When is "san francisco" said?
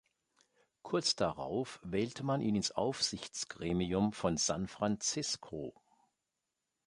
4.35-5.75